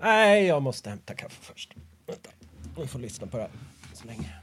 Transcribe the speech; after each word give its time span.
Nej, 0.00 0.46
jag 0.46 0.62
måste 0.62 0.90
hämta 0.90 1.14
kaffe 1.14 1.42
först. 1.42 1.74
Vänta, 2.06 2.30
vi 2.76 2.86
får 2.86 2.98
lyssna 2.98 3.26
på 3.26 3.36
det 3.36 3.42
här 3.42 3.52
så 3.94 4.06
länge. 4.06 4.34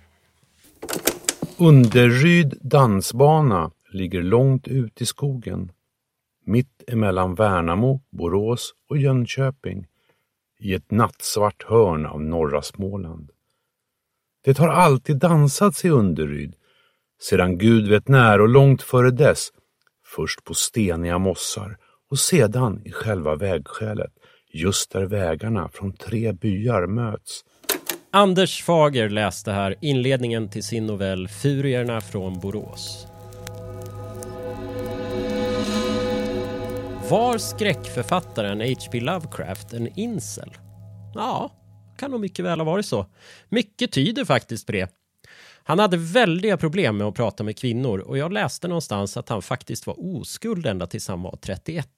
Underryd 1.58 2.58
dansbana 2.62 3.72
ligger 3.92 4.22
långt 4.22 4.68
ut 4.68 5.02
i 5.02 5.06
skogen. 5.06 5.72
Mitt 6.46 6.84
emellan 6.88 7.36
Värnamo, 7.36 8.02
Borås 8.12 8.74
och 8.90 8.98
Jönköping. 8.98 9.86
I 10.60 10.74
ett 10.74 10.92
nattsvart 10.92 11.64
hörn 11.64 12.06
av 12.06 12.22
norra 12.22 12.62
Småland. 12.62 13.32
Det 14.44 14.58
har 14.58 14.70
alltid 14.70 15.18
dansats 15.18 15.86
i 15.86 15.90
Underryd. 15.90 16.56
Sedan 17.22 17.58
Gud 17.58 17.88
vet 17.88 18.08
när 18.08 18.42
och 18.42 18.50
långt 18.50 18.82
före 18.82 19.12
dess. 19.12 19.50
Först 20.06 20.44
på 20.44 20.54
steniga 20.54 21.18
mossar 21.18 21.78
och 22.14 22.20
sedan 22.20 22.82
i 22.86 22.92
själva 22.92 23.36
vägskälet. 23.36 24.12
Just 24.52 24.92
där 24.92 25.06
vägarna 25.06 25.70
från 25.70 25.94
tre 25.94 26.32
byar 26.32 26.88
möts. 26.88 27.42
Anders 28.12 28.64
Fager 28.64 29.10
läste 29.10 29.52
här 29.52 29.76
inledningen 29.82 30.50
till 30.50 30.64
sin 30.64 30.86
novell 30.86 31.28
Furierna 31.28 32.02
från 32.02 32.40
Borås. 32.40 33.08
Var 37.10 37.38
skräckförfattaren 37.38 38.62
H.P. 38.62 39.00
Lovecraft 39.00 39.74
en 39.74 40.00
incel? 40.00 40.50
Ja, 41.16 41.52
kan 41.98 42.12
nog 42.12 42.20
mycket 42.22 42.46
väl 42.46 42.60
ha 42.60 42.66
varit 42.66 42.86
så. 42.86 43.06
Mycket 43.50 43.92
tyder 43.92 44.26
faktiskt 44.26 44.66
på 44.66 44.72
det. 44.72 44.90
Han 45.64 45.80
hade 45.80 45.98
väldiga 45.98 46.58
problem 46.58 46.98
med 46.98 47.08
att 47.08 47.16
prata 47.16 47.44
med 47.44 47.58
kvinnor 47.58 48.00
och 48.00 48.18
jag 48.18 48.34
läste 48.34 48.68
någonstans 48.68 49.18
att 49.18 49.30
han 49.30 49.42
faktiskt 49.42 49.88
var 49.88 50.16
oskuld 50.16 50.66
ända 50.66 50.88
tills 50.88 51.08
han 51.08 51.22
var 51.22 51.38
31. 51.42 51.90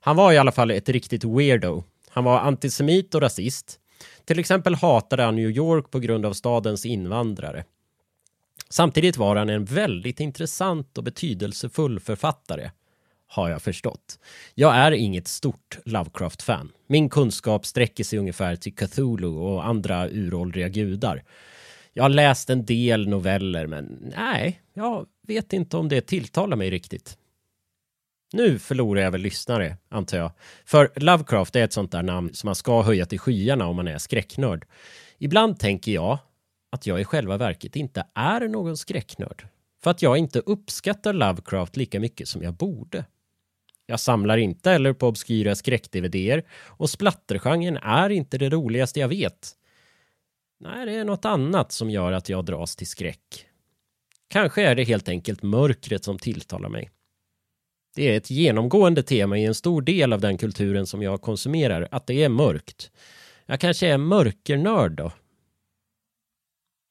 Han 0.00 0.16
var 0.16 0.32
i 0.32 0.38
alla 0.38 0.52
fall 0.52 0.70
ett 0.70 0.88
riktigt 0.88 1.24
weirdo. 1.24 1.84
Han 2.08 2.24
var 2.24 2.38
antisemit 2.38 3.14
och 3.14 3.20
rasist. 3.20 3.80
Till 4.24 4.38
exempel 4.38 4.74
hatade 4.74 5.22
han 5.22 5.36
New 5.36 5.50
York 5.50 5.90
på 5.90 5.98
grund 5.98 6.26
av 6.26 6.32
stadens 6.32 6.86
invandrare. 6.86 7.64
Samtidigt 8.68 9.16
var 9.16 9.36
han 9.36 9.48
en 9.48 9.64
väldigt 9.64 10.20
intressant 10.20 10.98
och 10.98 11.04
betydelsefull 11.04 12.00
författare, 12.00 12.70
har 13.26 13.50
jag 13.50 13.62
förstått. 13.62 14.18
Jag 14.54 14.76
är 14.76 14.92
inget 14.92 15.28
stort 15.28 15.78
Lovecraft-fan. 15.84 16.72
Min 16.86 17.08
kunskap 17.08 17.66
sträcker 17.66 18.04
sig 18.04 18.18
ungefär 18.18 18.56
till 18.56 18.74
Cthulhu 18.74 19.28
och 19.28 19.66
andra 19.66 20.08
uråldriga 20.08 20.68
gudar. 20.68 21.22
Jag 21.92 22.04
har 22.04 22.08
läst 22.08 22.50
en 22.50 22.64
del 22.64 23.08
noveller, 23.08 23.66
men 23.66 24.12
nej, 24.16 24.60
jag 24.74 25.06
vet 25.26 25.52
inte 25.52 25.76
om 25.76 25.88
det 25.88 26.00
tilltalar 26.00 26.56
mig 26.56 26.70
riktigt. 26.70 27.16
Nu 28.32 28.58
förlorar 28.58 29.02
jag 29.02 29.10
väl 29.10 29.20
lyssnare, 29.20 29.76
antar 29.88 30.18
jag. 30.18 30.32
För 30.64 30.90
Lovecraft 30.96 31.56
är 31.56 31.64
ett 31.64 31.72
sånt 31.72 31.92
där 31.92 32.02
namn 32.02 32.34
som 32.34 32.48
man 32.48 32.54
ska 32.54 32.82
höja 32.82 33.06
till 33.06 33.18
skyarna 33.18 33.66
om 33.66 33.76
man 33.76 33.88
är 33.88 33.98
skräcknörd. 33.98 34.66
Ibland 35.18 35.58
tänker 35.58 35.92
jag 35.92 36.18
att 36.70 36.86
jag 36.86 37.00
i 37.00 37.04
själva 37.04 37.36
verket 37.36 37.76
inte 37.76 38.06
är 38.14 38.48
någon 38.48 38.76
skräcknörd. 38.76 39.46
För 39.82 39.90
att 39.90 40.02
jag 40.02 40.18
inte 40.18 40.38
uppskattar 40.38 41.12
Lovecraft 41.12 41.76
lika 41.76 42.00
mycket 42.00 42.28
som 42.28 42.42
jag 42.42 42.54
borde. 42.54 43.04
Jag 43.86 44.00
samlar 44.00 44.36
inte 44.36 44.70
heller 44.70 44.92
på 44.92 45.08
obskyra 45.08 45.54
skräck-DVDer 45.54 46.42
och 46.66 46.90
splattergenren 46.90 47.76
är 47.76 48.10
inte 48.10 48.38
det 48.38 48.50
roligaste 48.50 49.00
jag 49.00 49.08
vet. 49.08 49.56
Nej, 50.62 50.86
det 50.86 50.92
är 50.92 51.04
något 51.04 51.24
annat 51.24 51.72
som 51.72 51.90
gör 51.90 52.12
att 52.12 52.28
jag 52.28 52.44
dras 52.44 52.76
till 52.76 52.86
skräck. 52.86 53.46
Kanske 54.28 54.62
är 54.62 54.74
det 54.74 54.84
helt 54.84 55.08
enkelt 55.08 55.42
mörkret 55.42 56.04
som 56.04 56.18
tilltalar 56.18 56.68
mig. 56.68 56.90
Det 57.96 58.08
är 58.12 58.16
ett 58.16 58.30
genomgående 58.30 59.02
tema 59.02 59.38
i 59.38 59.44
en 59.44 59.54
stor 59.54 59.82
del 59.82 60.12
av 60.12 60.20
den 60.20 60.38
kulturen 60.38 60.86
som 60.86 61.02
jag 61.02 61.22
konsumerar, 61.22 61.88
att 61.90 62.06
det 62.06 62.24
är 62.24 62.28
mörkt. 62.28 62.90
Jag 63.46 63.60
kanske 63.60 63.88
är 63.88 63.98
mörkernörd 63.98 64.92
då. 64.92 65.12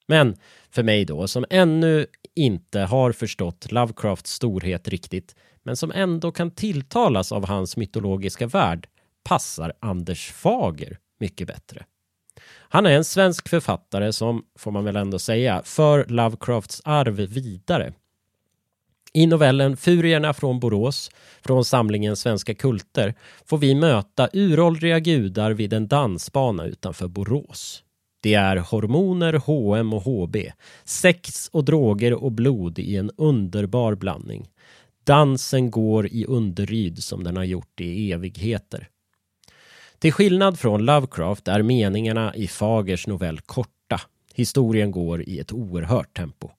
Men 0.06 0.36
för 0.70 0.82
mig 0.82 1.04
då, 1.04 1.28
som 1.28 1.44
ännu 1.50 2.06
inte 2.34 2.80
har 2.80 3.12
förstått 3.12 3.72
Lovecrafts 3.72 4.32
storhet 4.32 4.88
riktigt, 4.88 5.36
men 5.62 5.76
som 5.76 5.92
ändå 5.92 6.32
kan 6.32 6.50
tilltalas 6.50 7.32
av 7.32 7.46
hans 7.46 7.76
mytologiska 7.76 8.46
värld, 8.46 8.88
passar 9.24 9.72
Anders 9.80 10.32
Fager 10.32 10.98
mycket 11.18 11.46
bättre. 11.46 11.84
Han 12.68 12.86
är 12.86 12.90
en 12.90 13.04
svensk 13.04 13.48
författare 13.48 14.12
som, 14.12 14.44
får 14.58 14.70
man 14.70 14.84
väl 14.84 14.96
ändå 14.96 15.18
säga, 15.18 15.62
för 15.64 16.04
Lovecrafts 16.08 16.82
arv 16.84 17.16
vidare. 17.16 17.92
I 19.12 19.26
novellen 19.26 19.76
Furierna 19.76 20.34
från 20.34 20.60
Borås, 20.60 21.10
från 21.42 21.64
samlingen 21.64 22.16
Svenska 22.16 22.54
kulter, 22.54 23.14
får 23.46 23.58
vi 23.58 23.74
möta 23.74 24.28
uråldriga 24.32 24.98
gudar 24.98 25.50
vid 25.50 25.72
en 25.72 25.88
dansbana 25.88 26.64
utanför 26.64 27.08
Borås. 27.08 27.82
Det 28.22 28.34
är 28.34 28.56
hormoner, 28.56 29.32
H&M 29.32 29.92
och 29.92 30.02
HB, 30.02 30.36
sex 30.84 31.48
och 31.52 31.64
droger 31.64 32.12
och 32.24 32.32
blod 32.32 32.78
i 32.78 32.96
en 32.96 33.10
underbar 33.16 33.94
blandning. 33.94 34.48
Dansen 35.04 35.70
går 35.70 36.06
i 36.06 36.24
underryd 36.24 37.02
som 37.02 37.24
den 37.24 37.36
har 37.36 37.44
gjort 37.44 37.80
i 37.80 38.12
evigheter. 38.12 38.88
Till 40.00 40.12
skillnad 40.12 40.58
från 40.58 40.84
Lovecraft 40.84 41.48
är 41.48 41.62
meningarna 41.62 42.34
i 42.34 42.48
Fagers 42.48 43.06
novell 43.06 43.40
korta. 43.40 44.00
Historien 44.34 44.90
går 44.90 45.22
i 45.22 45.38
ett 45.38 45.52
oerhört 45.52 46.16
tempo. 46.16 46.50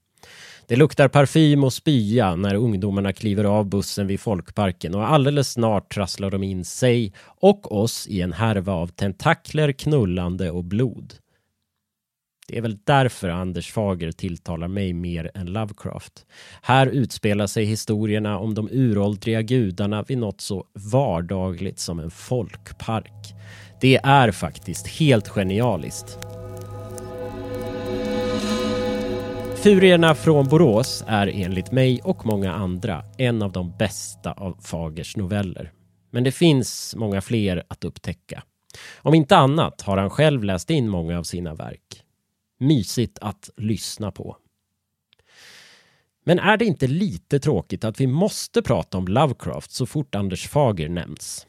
Det 0.67 0.75
luktar 0.75 1.07
parfym 1.07 1.63
och 1.63 1.73
spya 1.73 2.35
när 2.35 2.55
ungdomarna 2.55 3.13
kliver 3.13 3.43
av 3.43 3.65
bussen 3.65 4.07
vid 4.07 4.19
folkparken 4.19 4.95
och 4.95 5.09
alldeles 5.09 5.51
snart 5.51 5.93
trasslar 5.93 6.31
de 6.31 6.43
in 6.43 6.65
sig 6.65 7.13
och 7.25 7.71
oss 7.71 8.07
i 8.07 8.21
en 8.21 8.33
härva 8.33 8.73
av 8.73 8.87
tentakler, 8.87 9.71
knullande 9.71 10.51
och 10.51 10.63
blod. 10.63 11.13
Det 12.51 12.57
är 12.57 12.61
väl 12.61 12.77
därför 12.83 13.29
Anders 13.29 13.71
Fager 13.71 14.11
tilltalar 14.11 14.67
mig 14.67 14.93
mer 14.93 15.31
än 15.33 15.45
Lovecraft. 15.45 16.25
Här 16.61 16.87
utspelar 16.87 17.47
sig 17.47 17.65
historierna 17.65 18.39
om 18.39 18.53
de 18.53 18.69
uråldriga 18.71 19.41
gudarna 19.41 20.03
vid 20.03 20.17
något 20.17 20.41
så 20.41 20.65
vardagligt 20.91 21.79
som 21.79 21.99
en 21.99 22.11
folkpark. 22.11 23.33
Det 23.81 23.95
är 24.03 24.31
faktiskt 24.31 24.87
helt 24.87 25.27
genialiskt. 25.27 26.17
Furierna 29.55 30.15
från 30.15 30.47
Borås 30.47 31.03
är 31.07 31.27
enligt 31.27 31.71
mig 31.71 32.01
och 32.03 32.25
många 32.25 32.53
andra 32.53 33.03
en 33.17 33.41
av 33.41 33.51
de 33.51 33.77
bästa 33.77 34.31
av 34.31 34.57
Fagers 34.61 35.17
noveller. 35.17 35.71
Men 36.09 36.23
det 36.23 36.31
finns 36.31 36.95
många 36.97 37.21
fler 37.21 37.63
att 37.67 37.83
upptäcka. 37.83 38.43
Om 38.97 39.13
inte 39.13 39.37
annat 39.37 39.81
har 39.81 39.97
han 39.97 40.09
själv 40.09 40.43
läst 40.43 40.69
in 40.69 40.89
många 40.89 41.19
av 41.19 41.23
sina 41.23 41.55
verk. 41.55 42.03
Mysigt 42.61 43.19
att 43.19 43.49
lyssna 43.57 44.11
på. 44.11 44.37
Men 46.23 46.39
är 46.39 46.57
det 46.57 46.65
inte 46.65 46.87
lite 46.87 47.39
tråkigt 47.39 47.83
att 47.83 48.01
vi 48.01 48.07
måste 48.07 48.61
prata 48.61 48.97
om 48.97 49.07
Lovecraft 49.07 49.71
så 49.71 49.85
fort 49.85 50.15
Anders 50.15 50.47
Fager 50.47 50.89
nämns? 50.89 51.47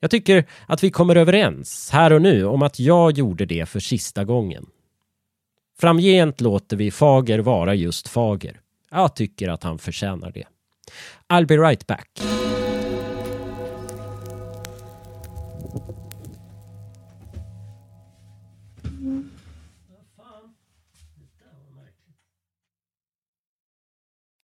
Jag 0.00 0.10
tycker 0.10 0.46
att 0.66 0.84
vi 0.84 0.90
kommer 0.90 1.16
överens 1.16 1.90
här 1.92 2.12
och 2.12 2.22
nu 2.22 2.44
om 2.44 2.62
att 2.62 2.78
jag 2.78 3.18
gjorde 3.18 3.46
det 3.46 3.66
för 3.66 3.80
sista 3.80 4.24
gången. 4.24 4.66
Framgent 5.78 6.40
låter 6.40 6.76
vi 6.76 6.90
Fager 6.90 7.38
vara 7.38 7.74
just 7.74 8.08
Fager. 8.08 8.60
Jag 8.90 9.16
tycker 9.16 9.48
att 9.48 9.62
han 9.62 9.78
förtjänar 9.78 10.32
det. 10.32 10.44
I'll 11.28 11.46
be 11.46 11.56
right 11.56 11.86
back. 11.86 12.08